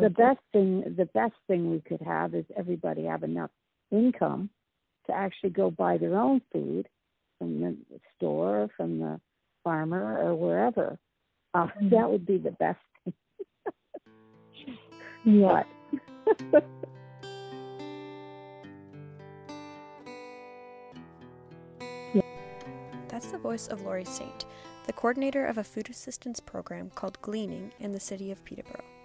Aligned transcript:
the 0.00 0.10
best 0.10 0.40
thing 0.52 0.94
the 0.96 1.06
best 1.06 1.34
thing 1.46 1.70
we 1.70 1.80
could 1.80 2.00
have 2.00 2.34
is 2.34 2.44
everybody 2.56 3.04
have 3.04 3.22
enough 3.22 3.50
income 3.90 4.50
to 5.06 5.12
actually 5.12 5.50
go 5.50 5.70
buy 5.70 5.98
their 5.98 6.16
own 6.16 6.40
food 6.52 6.88
from 7.38 7.60
the 7.60 7.76
store, 8.16 8.68
from 8.76 8.98
the 8.98 9.20
farmer, 9.64 10.18
or 10.18 10.34
wherever. 10.34 10.98
Uh, 11.54 11.66
mm-hmm. 11.66 11.88
That 11.90 12.10
would 12.10 12.26
be 12.26 12.38
the 12.38 12.52
best 12.52 12.78
thing. 13.04 13.14
yeah. 15.24 15.62
That's 23.08 23.32
the 23.32 23.38
voice 23.38 23.66
of 23.68 23.82
Laurie 23.82 24.04
Saint, 24.04 24.46
the 24.86 24.94
coordinator 24.94 25.44
of 25.44 25.58
a 25.58 25.64
food 25.64 25.90
assistance 25.90 26.40
program 26.40 26.90
called 26.94 27.20
Gleaning 27.20 27.72
in 27.78 27.92
the 27.92 28.00
city 28.00 28.30
of 28.30 28.42
Peterborough. 28.44 28.99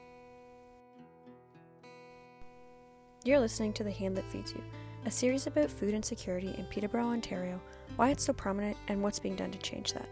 You're 3.26 3.40
listening 3.40 3.74
to 3.74 3.84
The 3.84 3.90
Hand 3.90 4.16
That 4.18 4.32
Feeds 4.32 4.54
You, 4.54 4.64
a 5.08 5.10
series 5.10 5.48
about 5.48 5.72
food 5.72 5.96
insecurity 5.96 6.54
in 6.60 6.66
Peterborough, 6.66 7.08
Ontario, 7.08 7.60
why 7.96 8.12
it's 8.12 8.24
so 8.24 8.34
prominent, 8.34 8.78
and 8.88 9.02
what's 9.02 9.18
being 9.18 9.36
done 9.36 9.50
to 9.50 9.58
change 9.58 9.94
that. 9.94 10.08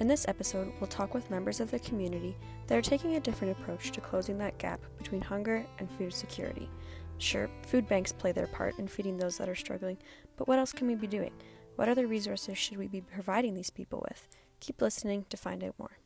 In 0.00 0.08
this 0.08 0.26
episode, 0.26 0.72
we'll 0.80 0.88
talk 0.88 1.14
with 1.14 1.30
members 1.30 1.60
of 1.60 1.70
the 1.70 1.78
community 1.78 2.36
that 2.66 2.76
are 2.76 2.82
taking 2.82 3.14
a 3.14 3.20
different 3.20 3.56
approach 3.56 3.92
to 3.92 4.00
closing 4.00 4.36
that 4.38 4.58
gap 4.58 4.80
between 4.98 5.20
hunger 5.20 5.64
and 5.78 5.88
food 5.92 6.12
security. 6.12 6.68
Sure, 7.18 7.48
food 7.68 7.86
banks 7.86 8.10
play 8.10 8.32
their 8.32 8.48
part 8.48 8.76
in 8.80 8.88
feeding 8.88 9.16
those 9.16 9.38
that 9.38 9.48
are 9.48 9.54
struggling, 9.54 9.96
but 10.36 10.48
what 10.48 10.58
else 10.58 10.72
can 10.72 10.88
we 10.88 10.96
be 10.96 11.06
doing? 11.06 11.34
What 11.76 11.88
other 11.88 12.08
resources 12.08 12.58
should 12.58 12.78
we 12.78 12.88
be 12.88 13.00
providing 13.00 13.54
these 13.54 13.70
people 13.70 14.04
with? 14.10 14.26
Keep 14.58 14.82
listening 14.82 15.24
to 15.30 15.36
find 15.36 15.62
out 15.62 15.78
more. 15.78 15.98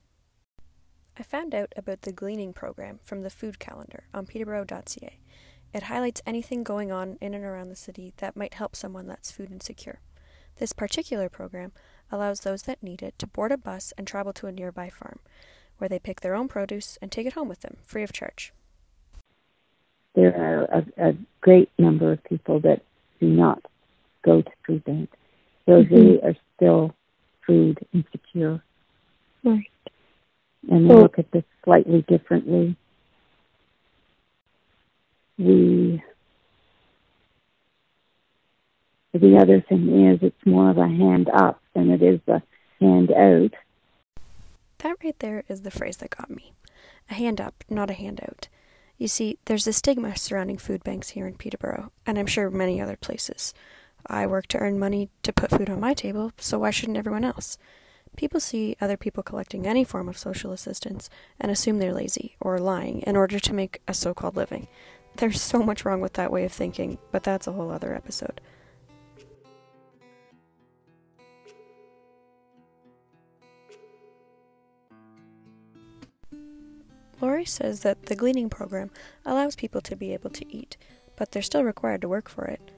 I 1.17 1.23
found 1.23 1.55
out 1.55 1.73
about 1.75 2.03
the 2.03 2.13
Gleaning 2.13 2.53
program 2.53 3.01
from 3.03 3.23
the 3.23 3.31
Food 3.31 3.59
Calendar 3.59 4.05
on 4.13 4.27
peterborough.ca. 4.27 5.21
It 5.73 5.85
highlights 5.85 6.23
anything 6.27 6.65
going 6.65 6.91
on 6.91 7.17
in 7.21 7.33
and 7.33 7.45
around 7.45 7.69
the 7.69 7.77
city 7.77 8.13
that 8.17 8.37
might 8.37 8.55
help 8.55 8.75
someone 8.75 9.07
that's 9.07 9.31
food 9.31 9.53
insecure. 9.53 10.01
This 10.59 10.73
particular 10.73 11.29
program 11.29 11.73
allows 12.11 12.41
those 12.41 12.63
that 12.63 12.83
need 12.83 13.03
it 13.03 13.19
to 13.19 13.27
board 13.27 13.53
a 13.53 13.57
bus 13.57 13.93
and 13.97 14.07
travel 14.07 14.33
to 14.35 14.47
a 14.47 14.53
nearby 14.53 14.91
farm, 14.91 15.21
where 15.79 15.89
they 15.89 15.99
pick 15.99 16.21
their 16.21 16.35
own 16.35 16.49
produce 16.49 16.99
and 17.01 17.13
take 17.13 17.27
it 17.27 17.35
home 17.35 17.49
with 17.49 17.61
them, 17.61 17.77
free 17.85 18.03
of 18.03 18.13
charge. 18.13 18.53
There 20.15 20.35
are 20.37 20.65
a, 20.65 21.11
a 21.11 21.17
great 21.41 21.71
number 21.79 22.13
of 22.13 22.25
people 22.25 22.59
that 22.61 22.83
do 23.21 23.29
not 23.29 23.65
go 24.25 24.43
to 24.43 24.51
food 24.67 24.85
banks. 24.85 25.17
So 25.67 25.85
mm-hmm. 25.85 25.95
they 25.95 26.21
are 26.21 26.35
still 26.57 26.95
food 27.47 27.79
insecure. 27.93 28.63
Right. 29.45 29.71
And 30.69 30.91
they 30.91 30.95
look 30.95 31.19
at 31.19 31.31
this 31.31 31.45
slightly 31.65 32.05
differently 32.09 32.77
the 35.41 36.01
the 39.13 39.37
other 39.39 39.61
thing 39.61 40.07
is 40.07 40.21
it's 40.23 40.47
more 40.47 40.71
of 40.71 40.79
a 40.79 40.87
hand 40.87 41.29
up 41.35 41.61
than 41.75 41.91
it 41.91 42.03
is 42.03 42.21
a 42.29 42.43
hand 42.81 43.11
out. 43.11 43.53
That 44.79 44.97
right 45.03 45.19
there 45.19 45.43
is 45.49 45.63
the 45.63 45.71
phrase 45.71 45.97
that 45.99 46.17
got 46.17 46.31
me. 46.31 46.53
A 47.11 47.15
hand 47.15 47.41
up, 47.41 47.65
not 47.69 47.91
a 47.91 47.95
handout. 47.95 48.49
You 48.99 49.09
see, 49.09 49.39
there's 49.47 49.67
a 49.67 49.73
stigma 49.73 50.17
surrounding 50.17 50.59
food 50.59 50.85
banks 50.85 51.11
here 51.11 51.27
in 51.27 51.35
Peterborough, 51.35 51.91
and 52.07 52.19
I'm 52.19 52.27
sure 52.27 52.51
many 52.51 52.81
other 52.81 52.97
places. 52.97 53.53
I 54.07 54.27
work 54.27 54.47
to 54.49 54.59
earn 54.59 54.79
money 54.79 55.09
to 55.23 55.33
put 55.33 55.51
food 55.51 55.71
on 55.71 55.81
my 55.81 55.95
table, 55.95 56.33
so 56.39 56.61
why 56.61 56.71
shouldn't 56.71 56.99
everyone 56.99 57.25
else? 57.25 57.59
People 58.17 58.41
see 58.41 58.77
other 58.81 58.97
people 58.97 59.23
collecting 59.23 59.67
any 59.67 59.85
form 59.85 60.09
of 60.09 60.19
social 60.19 60.53
assistance 60.53 61.09
and 61.41 61.51
assume 61.51 61.79
they're 61.79 61.95
lazy 61.95 62.37
or 62.41 62.59
lying 62.59 63.01
in 63.03 63.17
order 63.17 63.39
to 63.39 63.55
make 63.55 63.81
a 63.89 63.95
so 63.95 64.15
called 64.15 64.37
living. 64.37 64.69
There's 65.21 65.43
so 65.43 65.63
much 65.63 65.85
wrong 65.85 66.01
with 66.01 66.15
that 66.15 66.33
way 66.33 66.47
of 66.47 66.53
thinking, 66.53 66.97
but 67.13 67.23
that's 67.23 67.47
a 67.47 67.53
whole 67.53 67.71
other 67.71 67.95
episode. 67.95 68.41
Lori 77.21 77.45
says 77.45 77.81
that 77.81 78.07
the 78.07 78.17
gleaning 78.17 78.49
program 78.49 78.91
allows 79.27 79.57
people 79.57 79.83
to 79.83 79.95
be 79.95 80.15
able 80.15 80.31
to 80.31 80.51
eat, 80.51 80.79
but 81.17 81.33
they're 81.33 81.43
still 81.43 81.65
required 81.65 82.01
to 82.01 82.09
work 82.09 82.31
for 82.31 82.47
it. 82.47 82.71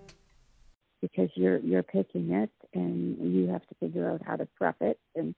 Because 1.00 1.30
you're 1.36 1.59
you're 1.59 1.84
picking 1.84 2.32
it 2.32 2.50
and 2.74 3.19
you 3.32 3.47
have 3.50 3.64
to 3.69 3.74
figure 3.78 4.10
out 4.10 4.20
how 4.26 4.34
to 4.34 4.48
prep 4.56 4.76
it 4.80 4.98
and 5.14 5.32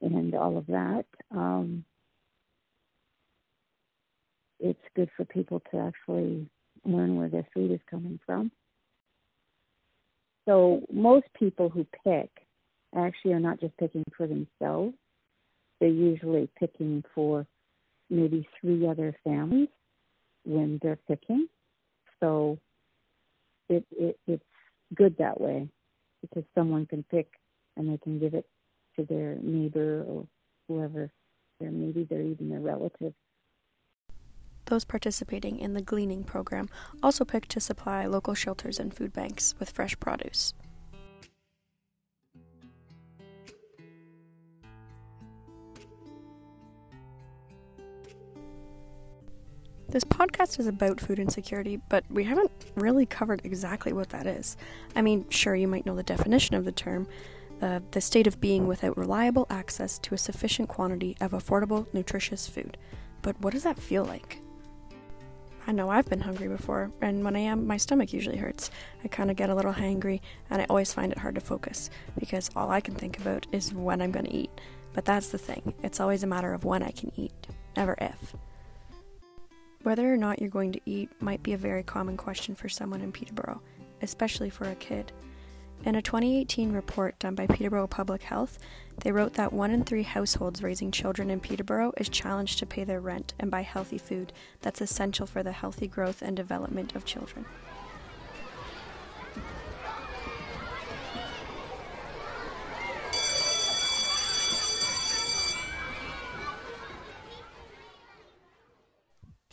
and 0.00 0.32
all 0.36 0.56
of 0.56 0.66
that. 0.68 1.06
Um, 1.32 1.84
it's 4.70 4.94
good 4.94 5.10
for 5.16 5.24
people 5.24 5.62
to 5.70 5.78
actually 5.78 6.48
learn 6.84 7.16
where 7.16 7.28
their 7.28 7.46
food 7.52 7.72
is 7.72 7.80
coming 7.90 8.18
from. 8.24 8.50
So 10.46 10.82
most 10.92 11.26
people 11.38 11.68
who 11.68 11.86
pick 12.04 12.30
actually 12.94 13.32
are 13.32 13.40
not 13.40 13.60
just 13.60 13.76
picking 13.78 14.04
for 14.16 14.26
themselves. 14.26 14.94
They're 15.80 15.88
usually 15.88 16.48
picking 16.58 17.04
for 17.14 17.46
maybe 18.08 18.48
three 18.60 18.86
other 18.86 19.14
families 19.24 19.68
when 20.44 20.78
they're 20.82 20.98
picking. 21.08 21.48
So 22.20 22.58
it, 23.68 23.84
it 23.90 24.18
it's 24.26 24.44
good 24.94 25.16
that 25.18 25.40
way 25.40 25.68
because 26.22 26.44
someone 26.54 26.86
can 26.86 27.04
pick 27.10 27.28
and 27.76 27.92
they 27.92 27.98
can 27.98 28.18
give 28.18 28.34
it 28.34 28.46
to 28.96 29.04
their 29.04 29.36
neighbor 29.42 30.04
or 30.08 30.26
whoever. 30.68 31.10
Or 31.60 31.70
maybe 31.70 32.06
they're 32.08 32.22
even 32.22 32.50
their 32.50 32.60
relative. 32.60 33.14
Those 34.66 34.84
participating 34.84 35.58
in 35.58 35.74
the 35.74 35.82
gleaning 35.82 36.24
program 36.24 36.68
also 37.02 37.24
picked 37.24 37.50
to 37.50 37.60
supply 37.60 38.06
local 38.06 38.34
shelters 38.34 38.78
and 38.78 38.94
food 38.94 39.12
banks 39.12 39.54
with 39.58 39.70
fresh 39.70 39.98
produce. 39.98 40.54
This 49.88 50.04
podcast 50.04 50.58
is 50.58 50.66
about 50.66 51.00
food 51.00 51.18
insecurity, 51.18 51.80
but 51.88 52.04
we 52.10 52.24
haven't 52.24 52.50
really 52.74 53.06
covered 53.06 53.40
exactly 53.44 53.92
what 53.92 54.10
that 54.10 54.26
is. 54.26 54.56
I 54.94 55.00
mean, 55.00 55.26
sure, 55.30 55.54
you 55.54 55.68
might 55.68 55.86
know 55.86 55.94
the 55.94 56.02
definition 56.02 56.56
of 56.56 56.64
the 56.64 56.72
term 56.72 57.06
uh, 57.62 57.80
the 57.92 58.00
state 58.00 58.26
of 58.26 58.40
being 58.40 58.66
without 58.66 58.98
reliable 58.98 59.46
access 59.48 59.98
to 60.00 60.14
a 60.14 60.18
sufficient 60.18 60.68
quantity 60.68 61.16
of 61.20 61.32
affordable, 61.32 61.86
nutritious 61.94 62.46
food. 62.46 62.76
But 63.22 63.40
what 63.40 63.54
does 63.54 63.62
that 63.62 63.78
feel 63.78 64.04
like? 64.04 64.42
I 65.68 65.72
know 65.72 65.90
I've 65.90 66.08
been 66.08 66.20
hungry 66.20 66.46
before, 66.46 66.92
and 67.00 67.24
when 67.24 67.34
I 67.34 67.40
am, 67.40 67.66
my 67.66 67.76
stomach 67.76 68.12
usually 68.12 68.36
hurts. 68.36 68.70
I 69.02 69.08
kind 69.08 69.32
of 69.32 69.36
get 69.36 69.50
a 69.50 69.54
little 69.54 69.72
hangry, 69.72 70.20
and 70.48 70.62
I 70.62 70.66
always 70.66 70.92
find 70.92 71.10
it 71.10 71.18
hard 71.18 71.34
to 71.34 71.40
focus 71.40 71.90
because 72.18 72.50
all 72.54 72.70
I 72.70 72.80
can 72.80 72.94
think 72.94 73.18
about 73.18 73.48
is 73.50 73.74
when 73.74 74.00
I'm 74.00 74.12
going 74.12 74.26
to 74.26 74.34
eat. 74.34 74.50
But 74.92 75.04
that's 75.04 75.28
the 75.30 75.38
thing, 75.38 75.74
it's 75.82 75.98
always 75.98 76.22
a 76.22 76.28
matter 76.28 76.54
of 76.54 76.64
when 76.64 76.84
I 76.84 76.90
can 76.90 77.10
eat, 77.16 77.48
never 77.76 77.96
if. 78.00 78.34
Whether 79.82 80.12
or 80.12 80.16
not 80.16 80.40
you're 80.40 80.50
going 80.50 80.72
to 80.72 80.80
eat 80.86 81.10
might 81.20 81.42
be 81.42 81.52
a 81.52 81.58
very 81.58 81.82
common 81.82 82.16
question 82.16 82.54
for 82.54 82.68
someone 82.68 83.00
in 83.00 83.10
Peterborough, 83.10 83.60
especially 84.02 84.50
for 84.50 84.64
a 84.64 84.74
kid. 84.76 85.12
In 85.84 85.94
a 85.94 86.02
2018 86.02 86.72
report 86.72 87.18
done 87.18 87.34
by 87.34 87.46
Peterborough 87.46 87.86
Public 87.86 88.22
Health, 88.22 88.58
they 89.02 89.12
wrote 89.12 89.34
that 89.34 89.52
one 89.52 89.70
in 89.70 89.84
three 89.84 90.02
households 90.02 90.62
raising 90.62 90.90
children 90.90 91.30
in 91.30 91.38
Peterborough 91.38 91.92
is 91.96 92.08
challenged 92.08 92.58
to 92.58 92.66
pay 92.66 92.82
their 92.82 93.00
rent 93.00 93.34
and 93.38 93.50
buy 93.50 93.62
healthy 93.62 93.98
food 93.98 94.32
that's 94.62 94.80
essential 94.80 95.26
for 95.26 95.42
the 95.42 95.52
healthy 95.52 95.86
growth 95.86 96.22
and 96.22 96.36
development 96.36 96.96
of 96.96 97.04
children. 97.04 97.44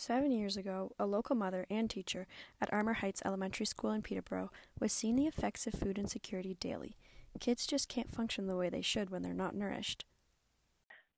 Seven 0.05 0.33
years 0.33 0.57
ago, 0.57 0.91
a 0.99 1.05
local 1.05 1.33
mother 1.33 1.65
and 1.69 1.89
teacher 1.89 2.27
at 2.59 2.73
Armour 2.73 2.95
Heights 2.95 3.21
Elementary 3.23 3.65
School 3.65 3.91
in 3.91 4.01
Peterborough 4.01 4.51
was 4.77 4.91
seeing 4.91 5.15
the 5.15 5.27
effects 5.27 5.65
of 5.65 5.75
food 5.75 5.97
insecurity 5.97 6.57
daily. 6.59 6.97
Kids 7.39 7.65
just 7.65 7.87
can't 7.87 8.11
function 8.11 8.47
the 8.47 8.57
way 8.57 8.67
they 8.67 8.81
should 8.81 9.09
when 9.09 9.21
they're 9.21 9.33
not 9.33 9.55
nourished. 9.55 10.03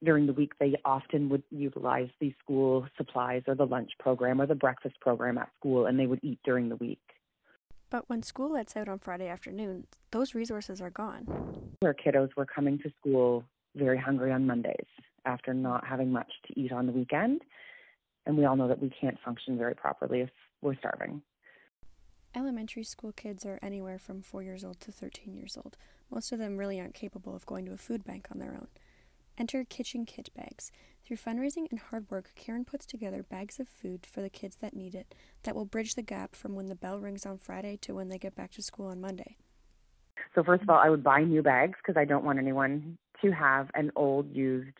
During 0.04 0.28
the 0.28 0.34
week, 0.34 0.52
they 0.60 0.76
often 0.86 1.30
would 1.30 1.42
utilize 1.50 2.10
the 2.20 2.32
school 2.44 2.86
supplies 2.96 3.42
or 3.48 3.56
the 3.56 3.66
lunch 3.66 3.90
program 3.98 4.40
or 4.40 4.46
the 4.46 4.54
breakfast 4.54 5.00
program 5.02 5.40
at 5.40 5.50
school, 5.58 5.88
and 5.88 6.00
they 6.00 6.06
would 6.06 6.20
eat 6.22 6.38
during 6.46 6.70
the 6.70 6.76
week. 6.76 7.02
But 7.90 8.08
when 8.08 8.22
school 8.22 8.52
lets 8.52 8.78
out 8.78 8.88
on 8.88 9.00
Friday 9.00 9.30
afternoon, 9.30 9.88
those 10.12 10.36
resources 10.36 10.80
are 10.80 10.92
gone. 10.92 11.74
Our 11.82 11.96
kiddos 11.96 12.36
were 12.38 12.46
coming 12.46 12.78
to 12.84 12.92
school 13.00 13.46
very 13.76 13.98
hungry 13.98 14.32
on 14.32 14.46
Mondays 14.46 14.86
after 15.26 15.56
not 15.56 15.88
having 15.88 16.12
much 16.12 16.32
to 16.46 16.60
eat 16.60 16.72
on 16.72 16.86
the 16.86 16.92
weekend 16.92 17.42
and 18.26 18.38
we 18.38 18.46
all 18.46 18.56
know 18.56 18.68
that 18.68 18.82
we 18.82 18.90
can't 18.90 19.18
function 19.24 19.58
very 19.58 19.76
properly 19.76 20.22
if 20.22 20.30
we're 20.62 20.76
starving. 20.76 21.22
Elementary 22.36 22.84
school 22.84 23.12
kids 23.14 23.46
are 23.46 23.60
anywhere 23.62 23.98
from 23.98 24.22
4 24.22 24.44
years 24.44 24.64
old 24.64 24.80
to 24.82 24.92
13 24.92 25.36
years 25.36 25.58
old. 25.58 25.78
Most 26.12 26.32
of 26.32 26.40
them 26.40 26.58
really 26.58 26.80
aren't 26.80 26.94
capable 26.94 27.36
of 27.36 27.46
going 27.46 27.66
to 27.66 27.74
a 27.74 27.78
food 27.78 28.04
bank 28.04 28.28
on 28.32 28.40
their 28.40 28.54
own. 28.54 28.68
Enter 29.38 29.64
kitchen 29.66 30.06
kit 30.06 30.30
bags. 30.36 30.72
Through 31.06 31.18
fundraising 31.18 31.70
and 31.70 31.80
hard 31.80 32.10
work, 32.10 32.32
Karen 32.36 32.66
puts 32.66 32.86
together 32.86 33.22
bags 33.22 33.60
of 33.60 33.68
food 33.68 34.06
for 34.06 34.22
the 34.22 34.30
kids 34.30 34.56
that 34.58 34.76
need 34.76 34.96
it 34.96 35.14
that 35.44 35.56
will 35.56 35.66
bridge 35.66 35.96
the 35.96 36.02
gap 36.02 36.36
from 36.36 36.56
when 36.56 36.68
the 36.68 36.76
bell 36.76 37.00
rings 37.00 37.26
on 37.26 37.38
Friday 37.38 37.78
to 37.82 37.94
when 37.94 38.10
they 38.10 38.18
get 38.18 38.36
back 38.36 38.52
to 38.52 38.62
school 38.62 38.88
on 38.88 39.02
Monday. 39.02 39.38
So, 40.34 40.44
first 40.44 40.64
of 40.64 40.70
all, 40.70 40.80
I 40.80 40.90
would 40.90 41.04
buy 41.04 41.22
new 41.24 41.42
bags 41.42 41.78
because 41.82 42.00
I 42.00 42.06
don't 42.06 42.24
want 42.24 42.40
anyone 42.40 42.98
to 43.22 43.32
have 43.32 43.70
an 43.76 43.92
old, 43.96 44.34
used 44.34 44.78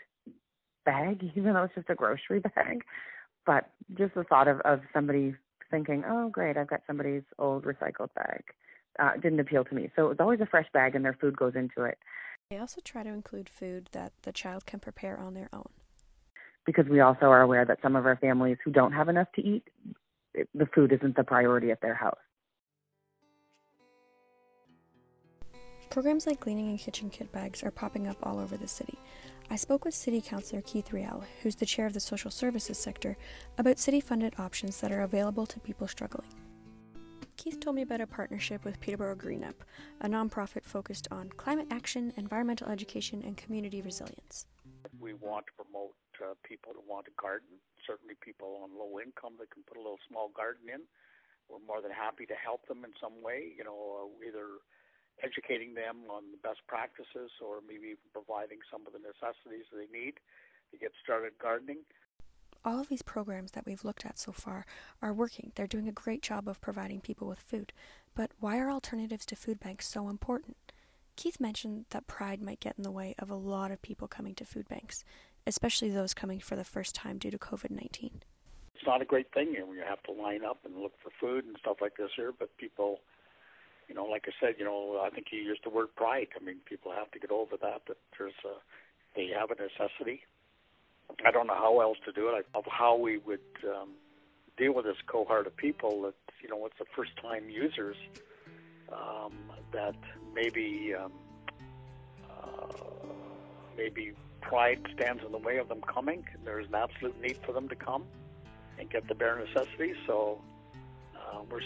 bag, 0.86 1.22
even 1.36 1.54
though 1.54 1.64
it's 1.64 1.76
just 1.76 1.90
a 1.90 1.96
grocery 1.96 2.40
bag. 2.40 2.84
But 3.46 3.70
just 3.98 4.16
the 4.16 4.24
thought 4.24 4.48
of, 4.48 4.60
of 4.62 4.82
somebody 4.94 5.36
thinking, 5.70 6.04
oh, 6.08 6.30
great, 6.30 6.58
I've 6.58 6.68
got 6.68 6.82
somebody's 6.88 7.24
old 7.38 7.64
recycled 7.64 8.14
bag, 8.16 8.44
uh, 9.00 9.14
didn't 9.22 9.40
appeal 9.40 9.64
to 9.66 9.76
me. 9.76 9.92
So, 9.96 10.10
it's 10.10 10.20
always 10.20 10.42
a 10.42 10.46
fresh 10.46 10.68
bag 10.74 10.96
and 10.96 11.04
their 11.06 11.18
food 11.20 11.38
goes 11.38 11.54
into 11.56 11.84
it. 11.84 11.98
They 12.50 12.58
also 12.58 12.82
try 12.84 13.04
to 13.04 13.10
include 13.10 13.50
food 13.50 13.90
that 13.92 14.14
the 14.22 14.32
child 14.32 14.66
can 14.66 14.80
prepare 14.80 15.20
on 15.20 15.34
their 15.34 15.50
own 15.52 15.70
because 16.66 16.86
we 16.90 17.00
also 17.00 17.28
are 17.28 17.42
aware 17.42 17.66
that 17.66 17.80
some 17.82 17.96
of 17.96 18.06
our 18.06 18.18
families 18.18 18.58
who 18.64 18.72
don't 18.72 18.92
have 18.92 19.08
enough 19.08 19.28
to 19.36 19.42
eat, 19.42 19.64
the 20.54 20.66
food 20.74 20.92
isn't 20.92 21.16
the 21.16 21.24
priority 21.24 21.72
at 21.72 21.82
their 21.82 21.94
house. 21.94 22.18
Programs 25.90 26.28
like 26.28 26.40
gleaning 26.40 26.70
and 26.70 26.80
kitchen 26.80 27.10
kit 27.10 27.32
bags 27.32 27.64
are 27.64 27.72
popping 27.72 28.08
up 28.08 28.18
all 28.24 28.40
over 28.40 28.58
the 28.58 28.68
city. 28.68 28.98
I 29.50 29.58
spoke 29.58 29.86
with 29.86 29.94
City 29.94 30.22
Councillor 30.22 30.62
Keith 30.62 30.92
Riel, 30.92 31.24
who's 31.42 31.56
the 31.56 31.66
chair 31.68 31.86
of 31.86 31.94
the 31.94 32.00
social 32.00 32.32
services 32.32 32.80
sector, 32.80 33.16
about 33.58 33.78
city 33.78 34.02
funded 34.02 34.34
options 34.40 34.82
that 34.82 34.92
are 34.92 35.04
available 35.04 35.46
to 35.46 35.60
people 35.60 35.88
struggling. 35.88 36.28
Keith 37.38 37.60
told 37.60 37.76
me 37.76 37.84
about 37.84 38.02
a 38.02 38.08
partnership 38.08 38.66
with 38.66 38.80
Peterborough 38.80 39.16
Green 39.16 39.44
Up, 39.44 39.64
a 40.02 40.08
nonprofit 40.08 40.64
focused 40.64 41.08
on 41.12 41.30
climate 41.38 41.68
action, 41.70 42.12
environmental 42.18 42.70
education, 42.70 43.22
and 43.24 43.38
community 43.38 43.82
resilience. 43.82 44.48
We 45.00 45.14
want 45.14 45.46
to 45.48 45.64
promote 45.64 45.94
uh, 46.24 46.34
people 46.44 46.74
that 46.74 46.90
want 46.90 47.06
a 47.08 47.22
garden. 47.22 47.62
Certainly, 47.86 48.16
people 48.22 48.62
on 48.64 48.72
low 48.74 49.00
income 49.00 49.34
that 49.40 49.52
can 49.52 49.62
put 49.68 49.78
a 49.78 49.82
little 49.82 50.00
small 50.10 50.30
garden 50.30 50.70
in. 50.74 50.82
We're 51.50 51.62
more 51.68 51.82
than 51.82 51.92
happy 51.92 52.26
to 52.26 52.34
help 52.34 52.66
them 52.68 52.84
in 52.84 52.92
some 53.00 53.22
way. 53.22 53.54
You 53.56 53.64
know, 53.64 54.10
uh, 54.10 54.28
either 54.28 54.58
educating 55.24 55.74
them 55.74 55.98
on 56.10 56.24
the 56.32 56.38
best 56.38 56.60
practices 56.68 57.32
or 57.42 57.60
maybe 57.68 57.96
even 57.96 58.10
providing 58.14 58.60
some 58.72 58.86
of 58.88 58.94
the 58.94 59.00
necessities 59.00 59.66
they 59.72 59.88
need 59.98 60.16
to 60.72 60.78
get 60.78 60.92
started 61.04 61.34
gardening. 61.42 61.80
All 62.64 62.80
of 62.80 62.90
these 62.90 63.04
programs 63.04 63.52
that 63.52 63.66
we've 63.66 63.84
looked 63.84 64.06
at 64.06 64.18
so 64.18 64.32
far 64.32 64.66
are 65.02 65.14
working. 65.14 65.52
They're 65.56 65.68
doing 65.68 65.88
a 65.88 65.94
great 65.94 66.24
job 66.24 66.48
of 66.48 66.62
providing 66.62 67.00
people 67.00 67.28
with 67.28 67.40
food. 67.40 67.74
But 68.16 68.32
why 68.40 68.58
are 68.58 68.72
alternatives 68.72 69.26
to 69.28 69.36
food 69.36 69.60
banks 69.60 69.88
so 69.88 70.10
important? 70.10 70.58
Keith 71.16 71.40
mentioned 71.40 71.86
that 71.92 72.08
pride 72.08 72.42
might 72.42 72.60
get 72.60 72.76
in 72.78 72.84
the 72.84 72.92
way 72.92 73.16
of 73.20 73.30
a 73.30 73.36
lot 73.36 73.72
of 73.72 73.82
people 73.82 74.08
coming 74.08 74.36
to 74.36 74.46
food 74.46 74.68
banks 74.68 75.06
especially 75.48 75.90
those 75.90 76.14
coming 76.14 76.40
for 76.40 76.56
the 76.56 76.64
first 76.64 76.96
time 76.96 77.18
due 77.18 77.32
to 77.32 77.38
COVID 77.38 77.72
19? 77.72 78.24
It's 78.76 78.86
not 78.86 79.02
a 79.02 79.06
great 79.06 79.32
thing 79.34 79.54
you 79.54 79.66
when 79.66 79.78
you 79.78 79.84
have 79.88 80.04
to 80.04 80.12
line 80.12 80.44
up 80.44 80.60
and 80.66 80.76
look 80.76 80.94
for 81.02 81.12
food 81.20 81.46
and 81.46 81.56
stuff 81.60 81.78
like 81.82 81.98
this 81.98 82.10
here, 82.16 82.34
but 82.38 82.56
people, 82.58 83.00
you 83.88 83.96
know, 83.96 84.06
like 84.06 84.26
I 84.28 84.32
said, 84.40 84.56
you 84.58 84.66
know, 84.66 85.02
I 85.06 85.10
think 85.10 85.28
you 85.32 85.40
used 85.40 85.64
the 85.64 85.70
word 85.70 85.96
pride. 85.96 86.28
I 86.40 86.44
mean, 86.44 86.58
people 86.66 86.92
have 86.92 87.12
to 87.12 87.20
get 87.20 87.32
over 87.32 87.58
that, 87.58 87.82
that 87.88 87.98
there's 88.18 88.34
a, 88.46 88.56
they 89.16 89.30
have 89.38 89.52
a 89.52 89.56
necessity. 89.56 90.24
I 91.26 91.32
don't 91.32 91.48
know 91.48 91.56
how 91.56 91.80
else 91.82 91.98
to 92.06 92.12
do 92.12 92.30
it, 92.30 92.46
of 92.56 92.66
how 92.66 92.98
we 92.98 93.18
would 93.18 93.40
um, 93.64 93.90
deal 94.58 94.74
with 94.74 94.86
this 94.86 94.98
cohort 95.06 95.48
of 95.48 95.56
people 95.56 96.02
that, 96.04 96.16
you 96.42 96.50
know, 96.50 96.66
it's 96.66 96.78
the 96.80 96.86
first 96.96 97.12
time 97.22 97.50
users 97.50 97.96
um, 98.92 99.34
that 99.72 99.96
maybe, 100.34 100.94
um, 101.00 101.12
uh, 102.30 103.08
maybe 103.78 104.14
pride 104.42 104.86
stands 104.96 105.24
in 105.24 105.32
the 105.32 105.38
way 105.38 105.58
of 105.58 105.68
them 105.70 105.82
coming. 105.82 106.26
There's 106.44 106.68
an 106.68 106.76
absolute 106.76 107.20
need 107.22 107.38
for 107.46 107.52
them 107.54 107.68
to 107.70 107.76
come 107.76 108.04
and 108.80 108.90
get 108.90 109.08
the 109.08 109.16
bare 109.16 109.38
necessities. 109.38 109.96
So 110.08 110.42
uh, 111.16 111.42
we're 111.50 111.62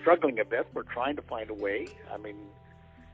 struggling 0.00 0.38
a 0.40 0.44
bit. 0.44 0.66
We're 0.74 0.82
trying 0.82 1.16
to 1.16 1.22
find 1.22 1.50
a 1.50 1.54
way. 1.54 1.88
I 2.12 2.16
mean, 2.16 2.36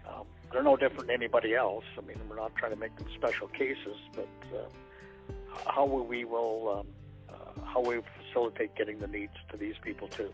um, 0.09 0.27
they're 0.53 0.63
no 0.63 0.77
different 0.77 1.07
than 1.07 1.11
anybody 1.11 1.55
else. 1.55 1.85
I 1.97 2.01
mean, 2.03 2.17
we're 2.29 2.37
not 2.37 2.55
trying 2.57 2.73
to 2.73 2.77
make 2.79 2.97
them 2.97 3.07
special 3.15 3.49
cases, 3.49 3.97
but 4.15 4.29
uh, 4.55 5.71
how 5.71 5.87
will 5.87 6.07
we 6.07 6.25
will, 6.25 6.81
um, 6.81 6.87
uh, 7.29 7.65
how 7.65 7.81
we 7.81 8.01
facilitate 8.27 8.75
getting 8.75 8.99
the 8.99 9.07
needs 9.07 9.35
to 9.51 9.57
these 9.57 9.77
people 9.83 10.09
too. 10.09 10.33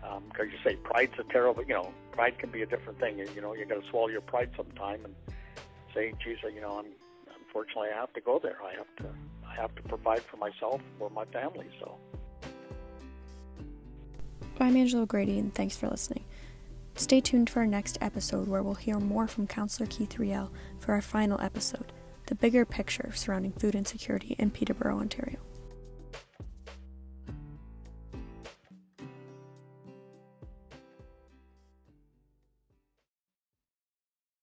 Because 0.00 0.46
um, 0.46 0.50
you 0.50 0.58
say 0.64 0.76
pride's 0.76 1.18
a 1.18 1.24
terrible, 1.32 1.62
you 1.64 1.74
know, 1.74 1.92
pride 2.12 2.38
can 2.38 2.50
be 2.50 2.62
a 2.62 2.66
different 2.66 2.98
thing. 3.00 3.18
You, 3.18 3.28
you 3.34 3.40
know, 3.40 3.54
you 3.54 3.64
got 3.64 3.82
to 3.82 3.88
swallow 3.90 4.08
your 4.08 4.20
pride 4.20 4.50
sometime 4.56 5.04
and 5.04 5.14
say, 5.94 6.12
geez, 6.22 6.38
you 6.42 6.60
know, 6.60 6.78
I'm 6.78 6.86
unfortunately, 7.46 7.88
I 7.94 8.00
have 8.00 8.12
to 8.12 8.20
go 8.20 8.38
there. 8.38 8.58
I 8.62 8.74
have 8.76 8.96
to, 8.98 9.08
I 9.48 9.54
have 9.54 9.74
to 9.76 9.82
provide 9.82 10.22
for 10.22 10.36
myself 10.36 10.80
or 11.00 11.10
my 11.10 11.24
family. 11.26 11.66
So. 11.80 11.96
I'm 14.58 14.76
Angela 14.76 15.04
Grady, 15.04 15.38
and 15.38 15.54
thanks 15.54 15.76
for 15.76 15.88
listening. 15.88 16.24
Stay 16.94 17.20
tuned 17.20 17.50
for 17.50 17.60
our 17.60 17.66
next 17.66 17.98
episode 18.00 18.48
where 18.48 18.62
we'll 18.62 18.74
hear 18.74 18.98
more 18.98 19.28
from 19.28 19.46
Councillor 19.46 19.86
Keith 19.86 20.18
Riel 20.18 20.50
for 20.78 20.92
our 20.92 21.02
final 21.02 21.38
episode, 21.42 21.92
the 22.26 22.34
bigger 22.34 22.64
picture 22.64 23.12
surrounding 23.14 23.52
food 23.52 23.74
insecurity 23.74 24.34
in 24.38 24.50
Peterborough, 24.50 24.98
Ontario. 24.98 25.38